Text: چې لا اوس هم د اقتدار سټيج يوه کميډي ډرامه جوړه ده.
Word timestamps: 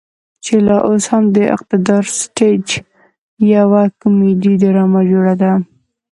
چې 0.43 0.55
لا 0.67 0.77
اوس 0.87 1.03
هم 1.11 1.23
د 1.35 1.37
اقتدار 1.55 2.03
سټيج 2.19 2.65
يوه 3.55 3.83
کميډي 4.01 4.53
ډرامه 4.61 5.01
جوړه 5.11 5.33
ده. 5.41 5.51